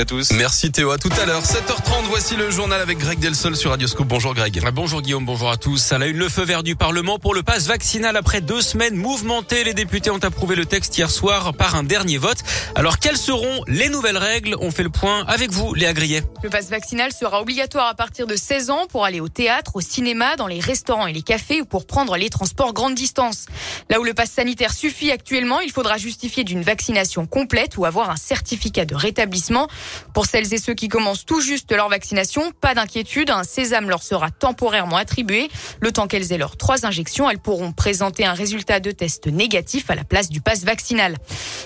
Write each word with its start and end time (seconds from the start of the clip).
à 0.00 0.04
tous. 0.06 0.32
Merci 0.32 0.72
Théo, 0.72 0.92
à 0.92 0.98
tout 0.98 1.10
à 1.20 1.26
l'heure. 1.26 1.42
7h30, 1.42 2.04
voici 2.08 2.34
le 2.34 2.50
journal 2.50 2.80
avec 2.80 2.96
Greg 2.96 3.18
Delsol 3.18 3.54
sur 3.54 3.70
Radioscope. 3.70 4.06
Bonjour 4.06 4.34
Greg. 4.34 4.58
Ah, 4.64 4.70
bonjour 4.70 5.02
Guillaume, 5.02 5.26
bonjour 5.26 5.50
à 5.50 5.58
tous. 5.58 5.92
À 5.92 5.98
la 5.98 6.06
une, 6.06 6.16
le 6.16 6.28
feu 6.30 6.42
vert 6.42 6.62
du 6.62 6.74
Parlement 6.74 7.18
pour 7.18 7.34
le 7.34 7.42
passe 7.42 7.66
vaccinal 7.66 8.16
après 8.16 8.40
deux 8.40 8.62
semaines 8.62 8.94
mouvementées. 8.94 9.62
Les 9.62 9.74
députés 9.74 10.10
ont 10.10 10.18
approuvé 10.18 10.56
le 10.56 10.64
texte 10.64 10.96
hier 10.96 11.10
soir 11.10 11.52
par 11.52 11.74
un 11.74 11.82
dernier 11.82 12.16
vote. 12.16 12.38
Alors 12.74 12.98
quelles 12.98 13.18
seront 13.18 13.62
les 13.66 13.90
nouvelles 13.90 14.16
règles? 14.16 14.56
On 14.60 14.70
fait 14.70 14.84
le 14.84 14.90
point 14.90 15.24
avec 15.26 15.50
vous, 15.50 15.74
Léa 15.74 15.92
Grillet. 15.92 16.22
Le 16.42 16.48
passe 16.48 16.70
vaccinal 16.70 17.12
sera 17.12 17.42
obligatoire 17.42 17.88
à 17.88 17.94
partir 17.94 18.26
de 18.26 18.36
16 18.36 18.70
ans 18.70 18.86
pour 18.88 19.04
aller 19.04 19.20
au 19.20 19.28
théâtre, 19.28 19.76
au 19.76 19.82
cinéma, 19.82 20.36
dans 20.36 20.46
les 20.46 20.60
restaurants 20.60 21.08
et 21.08 21.12
les 21.12 21.22
cafés 21.22 21.60
ou 21.60 21.66
pour 21.66 21.86
prendre 21.86 22.16
les 22.16 22.30
transports 22.30 22.72
grande 22.72 22.94
distance. 22.94 23.46
Là 23.90 24.00
où 24.00 24.04
le 24.04 24.14
passe 24.14 24.30
sanitaire 24.30 24.72
suffit 24.72 25.10
actuellement, 25.10 25.60
il 25.60 25.70
faudra 25.70 25.98
justifier 25.98 26.44
d'une 26.44 26.62
vaccination 26.62 27.26
complète 27.26 27.76
ou 27.76 27.84
avoir 27.84 28.08
un 28.08 28.16
certificat 28.16 28.86
de 28.86 28.94
rétablissement. 28.94 29.68
Pour 30.14 30.26
celles 30.26 30.52
et 30.52 30.58
ceux 30.58 30.74
qui 30.74 30.88
commencent 30.88 31.24
tout 31.24 31.40
juste 31.40 31.72
leur 31.72 31.88
vaccination, 31.88 32.52
pas 32.60 32.74
d'inquiétude, 32.74 33.30
un 33.30 33.44
sésame 33.44 33.88
leur 33.88 34.02
sera 34.02 34.30
temporairement 34.30 34.96
attribué. 34.96 35.50
Le 35.80 35.92
temps 35.92 36.06
qu'elles 36.06 36.32
aient 36.32 36.38
leurs 36.38 36.56
trois 36.56 36.86
injections, 36.86 37.28
elles 37.30 37.38
pourront 37.38 37.72
présenter 37.72 38.24
un 38.24 38.32
résultat 38.32 38.80
de 38.80 38.90
test 38.90 39.26
négatif 39.26 39.90
à 39.90 39.94
la 39.94 40.04
place 40.04 40.28
du 40.28 40.40
passe 40.40 40.64
vaccinal. 40.64 41.16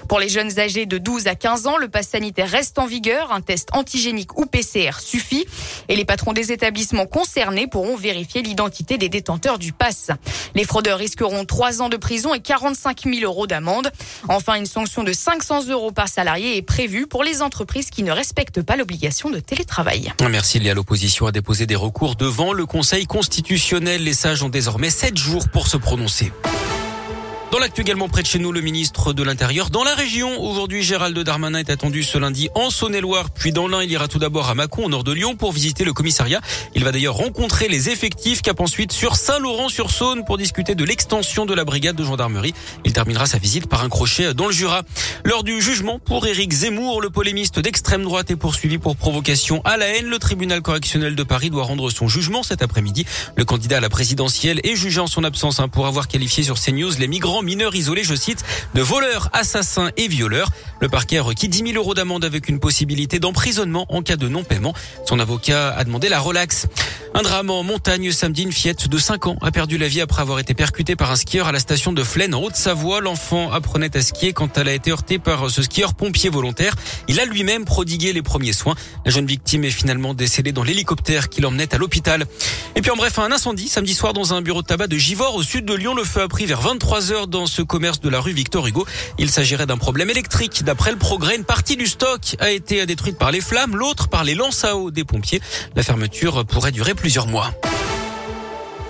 Pour 0.09 0.21
les 0.21 0.29
jeunes 0.29 0.59
âgés 0.59 0.87
de 0.87 0.99
12 0.99 1.27
à 1.27 1.35
15 1.35 1.67
ans, 1.67 1.77
le 1.79 1.89
passe 1.89 2.09
sanitaire 2.09 2.49
reste 2.49 2.79
en 2.79 2.87
vigueur. 2.87 3.33
Un 3.33 3.41
test 3.41 3.69
antigénique 3.73 4.39
ou 4.39 4.47
PCR 4.47 5.01
suffit. 5.01 5.47
Et 5.89 5.97
les 5.97 6.05
patrons 6.05 6.33
des 6.33 6.53
établissements 6.53 7.07
concernés 7.07 7.67
pourront 7.67 7.97
vérifier 7.97 8.43
l'identité 8.43 8.99
des 8.99 9.09
détenteurs 9.09 9.59
du 9.59 9.73
pass. 9.73 10.11
Les 10.55 10.65
fraudeurs 10.65 10.99
risqueront 10.99 11.45
3 11.45 11.83
ans 11.83 11.89
de 11.89 11.97
prison 11.97 12.35
et 12.35 12.41
45 12.41 13.05
000 13.05 13.21
euros 13.23 13.47
d'amende. 13.47 13.91
Enfin, 14.29 14.55
une 14.55 14.67
sanction 14.67 15.03
de 15.03 15.13
500 15.13 15.69
euros 15.69 15.93
par 15.93 16.09
salarié 16.09 16.57
est 16.57 16.63
prévue 16.63 17.07
pour 17.07 17.25
les 17.25 17.43
entreprises 17.43 17.91
qui 17.91 18.03
ne 18.03 18.13
respectent 18.15 18.63
pas 18.63 18.77
l'obligation 18.77 19.31
de 19.31 19.39
télétravail. 19.39 20.13
Merci. 20.31 20.59
Léa. 20.59 20.75
L'opposition 20.75 21.27
a 21.27 21.33
déposé 21.33 21.67
des 21.67 21.77
recours 21.77 22.17
devant 22.17 22.53
le 22.53 22.67
Conseil 22.67 23.07
constitutionnel. 23.07 24.03
Les 24.03 24.15
sages 24.15 24.43
ont 24.43 24.49
désormais 24.49 24.91
7 24.91 25.17
jours 25.17 25.49
pour 25.49 25.67
se 25.67 25.77
prononcer. 25.77 26.33
Dans 27.53 27.61
l'actu 27.61 27.83
également 27.83 28.09
près 28.09 28.23
de 28.23 28.27
chez 28.27 28.41
nous, 28.41 28.51
le 28.51 28.61
ministre 28.61 29.13
de 29.13 29.23
l'Intérieur 29.23 29.71
dans 29.71 29.85
la 29.85 29.95
région. 29.95 30.43
Aujourd'hui, 30.43 30.83
Gérald 30.83 31.17
Darmanin 31.17 31.61
est 31.61 31.71
attendu 31.71 32.03
ce 32.03 32.19
lundi 32.19 32.49
en 32.57 32.69
Saône-et-Loire, 32.69 33.31
puis 33.31 33.53
dans 33.53 33.69
l'Ain. 33.69 33.83
Il 33.83 33.93
ira 33.93 34.09
tout 34.09 34.19
d'abord 34.19 34.49
à 34.49 34.57
Mâcon, 34.57 34.85
au 34.85 34.89
nord 34.89 35.05
de 35.05 35.13
Lyon, 35.13 35.37
pour 35.37 35.53
visiter 35.53 35.85
le 35.85 35.93
commissariat. 35.93 36.41
Il 36.75 36.83
va 36.83 36.91
d'ailleurs 36.91 37.15
rencontrer 37.15 37.69
les 37.69 37.91
effectifs, 37.91 38.43
cap 38.43 38.61
ensuite 38.61 38.91
sur 38.91 39.15
Saint-Laurent-sur-Saône 39.15 40.25
pour 40.25 40.37
discuter 40.37 40.75
de 40.75 40.85
l'extension 40.85 41.47
de 41.47 41.55
la 41.55 41.65
brigade 41.65 41.95
de 41.95 42.03
gendarmerie. 42.03 42.55
Il 42.85 42.93
terminera 42.93 43.27
sa 43.27 43.39
visite 43.39 43.69
par 43.69 43.85
un 43.85 43.89
crochet 43.89 44.35
dans 44.35 44.47
le 44.47 44.53
Jura. 44.53 44.83
Lors 45.25 45.45
du 45.45 45.63
jugement 45.63 46.01
pour 46.01 46.27
Éric 46.27 46.53
Zemmour, 46.53 47.01
le 47.01 47.11
polémiste 47.11 47.61
d'extrême 47.61 48.03
droite 48.03 48.33
est 48.33 48.37
poursuivi 48.37 48.79
pour 48.79 48.97
provocation 48.97 49.63
à 49.65 49.77
la 49.77 49.87
haine. 49.87 50.07
Le 50.07 50.19
tribunal 50.19 50.61
correctionnel 50.61 51.15
de 51.15 51.23
Paris 51.23 51.51
doit 51.51 51.65
rendre 51.65 51.89
son 51.91 52.09
jugement 52.09 52.43
cet 52.43 52.63
après-midi. 52.63 53.07
Le 53.37 53.45
candidat 53.45 53.77
à 53.77 53.81
la 53.81 53.91
présidentielle 53.91 54.61
est 54.65 54.75
jugé 54.75 55.01
en 55.01 55.07
son 55.07 55.23
absence 55.23 55.61
hein, 55.61 55.69
pour 55.69 55.87
avoir 55.87 56.09
qualifié 56.09 56.43
sur 56.43 56.59
CNews 56.59 56.91
les 56.99 57.07
migrants 57.07 57.44
mineurs 57.45 57.75
isolés, 57.75 58.03
je 58.05 58.15
cite, 58.15 58.45
de 58.75 58.83
voleurs, 58.83 59.29
assassins 59.33 59.91
et 59.97 60.09
violeurs. 60.09 60.51
Le 60.81 60.89
parquet 60.89 61.19
a 61.19 61.23
requis 61.23 61.49
10 61.49 61.73
000 61.73 61.73
euros 61.77 61.95
d'amende 61.95 62.25
avec 62.25 62.49
une 62.49 62.59
possibilité 62.59 63.19
d'emprisonnement 63.21 63.87
en 63.89 64.03
cas 64.03 64.17
de 64.17 64.29
non-paiement. 64.29 64.75
Son 65.07 65.21
avocat 65.21 65.71
a 65.71 65.85
demandé 65.85 66.09
la 66.09 66.21
relaxe. 66.21 66.67
Un 67.17 67.23
drame 67.23 67.51
en 67.51 67.63
montagne 67.63 68.11
samedi, 68.11 68.43
une 68.43 68.51
fillette 68.51 68.89
de 68.89 68.99
5 68.99 69.29
ans 69.29 69.37
a 69.41 69.53
perdu 69.53 69.79
la 69.79 69.87
vie 69.87 70.01
après 70.01 70.21
avoir 70.21 70.41
été 70.41 70.53
percutée 70.53 70.97
par 70.97 71.13
un 71.13 71.17
skieur 71.17 71.47
à 71.47 71.53
la 71.53 71.61
station 71.61 71.93
de 71.93 72.03
Flaine 72.03 72.35
en 72.35 72.43
Haute-Savoie. 72.43 73.01
L'enfant 73.01 73.53
apprenait 73.53 73.97
à 73.97 74.03
skier 74.03 74.33
quand 74.33 74.59
elle 74.59 74.69
a 74.69 74.75
été 74.75 74.91
heurtée 74.91 75.21
par 75.21 75.49
ce 75.49 75.63
skieur 75.63 75.95
pompier 75.95 76.29
volontaire. 76.29 76.75
Il 77.07 77.21
a 77.21 77.25
lui-même 77.25 77.65
prodigué 77.65 78.13
les 78.13 78.23
premiers 78.23 78.53
soins. 78.53 78.75
La 79.05 79.13
jeune 79.13 79.27
victime 79.27 79.65
est 79.65 79.71
finalement 79.71 80.13
décédée 80.13 80.51
dans 80.51 80.65
l'hélicoptère 80.65 81.29
qui 81.29 81.41
l'emmenait 81.41 81.73
à 81.73 81.79
l'hôpital. 81.79 82.27
Et 82.75 82.83
puis 82.83 82.91
en 82.91 82.97
bref, 82.97 83.17
un 83.21 83.31
incendie 83.31 83.69
samedi 83.69 83.95
soir 83.95 84.13
dans 84.13 84.35
un 84.35 84.43
bureau 84.43 84.63
de 84.63 84.67
tabac 84.67 84.89
de 84.89 84.97
Givors 84.97 85.37
au 85.37 85.45
sud 85.45 85.65
de 85.65 85.75
Lyon. 85.75 85.95
Le 85.95 86.03
feu 86.03 86.23
a 86.23 86.29
pris 86.29 86.47
vers 86.47 86.61
23 86.61 87.13
dans 87.27 87.47
ce 87.47 87.63
commerce 87.63 88.01
de 88.01 88.09
la 88.09 88.21
rue 88.21 88.33
Victor 88.33 88.67
Hugo. 88.67 88.87
Il 89.19 89.31
s'agirait 89.31 89.67
d'un 89.67 89.77
problème 89.77 90.11
électrique. 90.11 90.65
D'après 90.65 90.91
le 90.91 90.99
progrès, 90.99 91.37
une 91.37 91.45
partie 91.45 91.77
du 91.77 91.87
stock 91.87 92.37
a 92.41 92.51
été 92.51 92.85
détruite 92.87 93.19
par 93.19 93.31
les 93.31 93.41
flammes, 93.41 93.77
l'autre 93.77 94.09
par 94.09 94.25
les 94.25 94.35
lances 94.35 94.65
à 94.65 94.77
eau 94.77 94.91
des 94.91 95.05
pompiers. 95.05 95.41
La 95.77 95.83
fermeture 95.83 96.45
pourrait 96.45 96.73
durer 96.73 96.95
plusieurs 96.95 97.27
mois. 97.27 97.53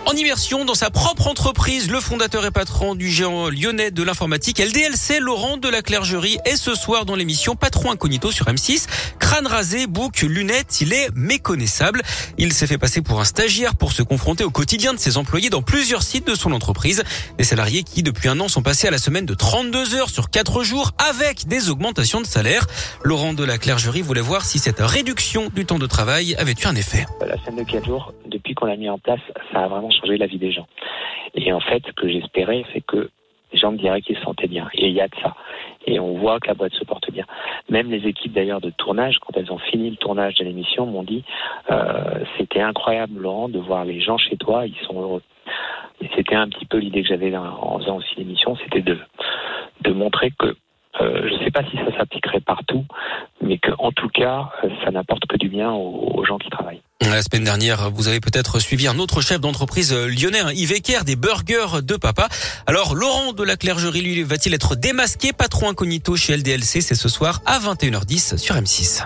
En 0.07 0.13
immersion 0.13 0.67
dans 0.67 0.75
sa 0.75 0.91
propre 0.91 1.29
entreprise, 1.29 1.91
le 1.91 1.99
fondateur 1.99 2.45
et 2.45 2.51
patron 2.51 2.95
du 2.95 3.09
géant 3.09 3.49
lyonnais 3.49 3.91
de 3.91 4.03
l'informatique 4.03 4.59
LDLC, 4.59 5.19
Laurent 5.19 5.57
de 5.57 5.69
la 5.69 5.81
Clergerie, 5.81 6.37
est 6.45 6.57
ce 6.57 6.75
soir 6.75 7.07
dans 7.07 7.15
l'émission 7.15 7.57
Patron 7.57 7.91
Incognito 7.91 8.31
sur 8.31 8.45
M6. 8.47 8.87
Crâne 9.35 9.49
rasé, 9.49 9.89
bouc, 9.89 10.23
lunettes, 10.23 10.81
il 10.81 10.93
est 10.93 11.09
méconnaissable. 11.17 12.03
Il 12.39 12.53
s'est 12.53 12.69
fait 12.69 12.79
passer 12.79 13.03
pour 13.03 13.19
un 13.21 13.25
stagiaire 13.25 13.75
pour 13.75 13.91
se 13.91 14.05
confronter 14.05 14.45
au 14.45 14.51
quotidien 14.53 14.95
de 14.95 14.99
ses 15.01 15.19
employés 15.19 15.51
dans 15.51 15.61
plusieurs 15.61 16.03
sites 16.03 16.29
de 16.29 16.37
son 16.37 16.53
entreprise. 16.53 17.03
Des 17.37 17.43
salariés 17.43 17.83
qui, 17.83 18.05
depuis 18.05 18.29
un 18.29 18.39
an, 18.39 18.47
sont 18.47 18.63
passés 18.63 18.87
à 18.87 18.93
la 18.93 18.99
semaine 18.99 19.27
de 19.27 19.35
32 19.35 19.97
heures 19.97 20.09
sur 20.09 20.31
4 20.31 20.63
jours 20.63 20.93
avec 21.11 21.49
des 21.49 21.69
augmentations 21.69 22.21
de 22.21 22.27
salaire. 22.27 22.65
Laurent 23.03 23.33
de 23.33 23.43
la 23.43 23.59
Clergerie 23.59 24.03
voulait 24.03 24.21
voir 24.21 24.43
si 24.43 24.61
cette 24.61 24.79
réduction 24.79 25.49
du 25.53 25.67
temps 25.67 25.81
de 25.81 25.87
travail 25.87 26.37
avait 26.37 26.53
eu 26.53 26.67
un 26.67 26.77
effet. 26.77 27.05
La 27.27 27.37
semaine 27.39 27.65
de 27.65 27.69
4 27.69 27.87
jours, 27.87 28.15
depuis 28.27 28.55
qu'on 28.55 28.67
l'a 28.67 28.77
mis 28.77 28.89
en 28.89 29.01
place, 29.01 29.19
ça 29.53 29.65
a 29.65 29.67
vraiment 29.67 29.91
changer 29.91 30.17
la 30.17 30.29
vie 30.29 30.39
des 30.39 30.53
gens. 30.53 30.69
Et 31.35 31.53
en 31.53 31.61
fait, 31.61 31.83
ce 31.85 31.93
que 32.01 32.09
j'espérais, 32.09 32.65
c'est 32.73 32.83
que 32.83 33.11
les 33.53 33.59
gens 33.59 33.73
me 33.73 33.79
diraient 33.79 34.01
qu'ils 34.01 34.17
se 34.17 34.23
sentaient 34.23 34.47
bien. 34.47 34.69
Et 34.75 34.87
il 34.87 34.95
y 34.95 35.01
a 35.01 35.09
de 35.09 35.15
ça. 35.21 35.35
Et 35.87 36.01
on 36.01 36.19
voit 36.19 36.41
que 36.41 36.49
la 36.49 36.55
boîte 36.55 36.75
se 36.75 36.85
porte 36.85 37.11
bien. 37.11 37.25
Même 37.69 37.91
les 37.91 38.07
équipes 38.07 38.33
d'ailleurs 38.33 38.61
de 38.61 38.71
tournage, 38.71 39.19
quand 39.19 39.37
elles 39.37 39.53
ont 39.53 39.59
fini 39.59 39.91
le 39.91 39.97
tournage 39.97 40.35
de 40.37 40.45
l'émission, 40.45 40.87
m'ont 40.87 41.03
dit 41.03 41.25
euh, 41.71 42.25
c'était 42.39 42.61
incroyable, 42.61 43.21
Laurent, 43.21 43.49
de 43.49 43.59
voir 43.59 43.85
les 43.85 44.01
gens 44.01 44.19
chez 44.19 44.37
toi, 44.37 44.67
ils 44.67 44.87
sont 44.87 45.01
heureux. 45.01 45.23
C'était 46.17 46.35
un 46.35 46.49
petit 46.49 46.67
peu 46.67 46.79
l'idée 46.79 47.03
que 47.03 47.09
j'avais 47.09 47.35
en 47.37 47.79
faisant 47.79 47.97
aussi 47.97 48.15
l'émission, 48.17 48.57
c'était 48.57 48.83
de 48.83 48.99
de 49.83 49.93
montrer 49.93 50.33
que 50.39 50.57
euh, 51.01 51.29
je 51.29 51.35
ne 51.35 51.45
sais 51.45 51.51
pas 51.51 51.63
si 51.71 51.77
ça 51.77 51.97
s'appliquerait 51.99 52.41
partout, 52.41 52.85
mais 53.41 53.59
qu'en 53.59 53.91
tout 53.93 54.09
cas, 54.09 54.51
euh, 54.63 54.69
ça 54.85 54.91
n'apporte 54.91 55.27
que 55.27 55.37
du 55.37 55.49
bien 55.49 55.73
aux, 55.73 56.25
gens 56.25 56.39
qui 56.39 56.49
travaillent. 56.49 56.81
La 57.03 57.21
semaine 57.21 57.45
dernière, 57.45 57.91
vous 57.91 58.09
avez 58.09 58.21
peut-être 58.21 58.61
suivi 58.61 58.87
un 58.87 58.99
autre 58.99 59.21
chef 59.21 59.41
d'entreprise 59.41 59.93
lyonnais, 59.93 60.41
hein, 60.41 60.53
Yves 60.53 60.73
Ecker, 60.73 61.05
des 61.05 61.17
burgers 61.17 61.83
de 61.83 61.97
papa. 61.97 62.29
Alors, 62.67 62.95
Laurent 62.95 63.33
de 63.33 63.43
la 63.43 63.57
Clergerie, 63.57 64.01
lui, 64.01 64.23
va-t-il 64.23 64.55
être 64.55 64.77
démasqué? 64.77 65.33
Patron 65.33 65.69
incognito 65.69 66.17
chez 66.17 66.37
LDLC 66.37 66.81
C'est 66.81 66.95
ce 66.95 67.09
soir 67.09 67.41
à 67.45 67.59
21h10 67.59 68.39
sur 68.39 68.55
M6. 68.55 69.05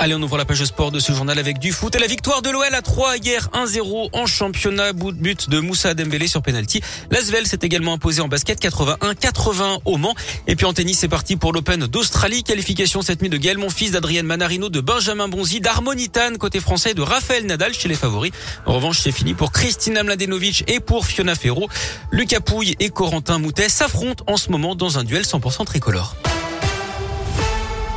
Allez, 0.00 0.14
on 0.14 0.22
ouvre 0.22 0.36
la 0.36 0.44
page 0.44 0.64
sport 0.64 0.90
de 0.90 0.98
ce 0.98 1.12
journal 1.12 1.38
avec 1.38 1.60
du 1.60 1.70
foot 1.70 1.94
et 1.94 2.00
la 2.00 2.08
victoire 2.08 2.42
de 2.42 2.50
l'OL 2.50 2.74
à 2.74 2.82
3 2.82 3.16
hier 3.18 3.48
1-0 3.54 4.08
en 4.12 4.26
championnat. 4.26 4.92
Bout 4.92 5.12
de 5.12 5.18
but 5.18 5.48
de 5.48 5.60
Moussa 5.60 5.94
Dembélé 5.94 6.26
sur 6.26 6.42
penalty. 6.42 6.80
L'Asvel 7.10 7.46
s'est 7.46 7.60
également 7.62 7.94
imposé 7.94 8.20
en 8.20 8.26
basket 8.26 8.60
81-80 8.60 9.78
au 9.84 9.96
Mans. 9.96 10.14
Et 10.48 10.56
puis 10.56 10.66
en 10.66 10.72
tennis, 10.72 10.98
c'est 10.98 11.08
parti 11.08 11.36
pour 11.36 11.52
l'Open 11.52 11.86
d'Australie. 11.86 12.42
Qualification 12.42 13.02
cette 13.02 13.22
nuit 13.22 13.28
de 13.28 13.36
Gaël 13.36 13.56
Monfils, 13.56 13.92
d'Adrienne 13.92 14.26
Manarino, 14.26 14.68
de 14.68 14.80
Benjamin 14.80 15.28
Bonzi, 15.28 15.60
d'Harmonitan 15.60 16.34
côté 16.40 16.58
français 16.58 16.90
et 16.90 16.94
de 16.94 17.02
Raphaël 17.02 17.46
Nadal 17.46 17.72
chez 17.72 17.88
les 17.88 17.94
favoris. 17.94 18.32
En 18.66 18.74
revanche, 18.74 18.98
c'est 18.98 19.12
fini 19.12 19.34
pour 19.34 19.52
Kristina 19.52 20.02
Mladenovic 20.02 20.64
et 20.66 20.80
pour 20.80 21.06
Fiona 21.06 21.36
Ferro. 21.36 21.68
Lucas 22.10 22.40
Pouille 22.40 22.74
et 22.80 22.90
Corentin 22.90 23.38
Moutet 23.38 23.68
s'affrontent 23.68 24.24
en 24.26 24.36
ce 24.36 24.50
moment 24.50 24.74
dans 24.74 24.98
un 24.98 25.04
duel 25.04 25.22
100% 25.22 25.64
tricolore. 25.66 26.16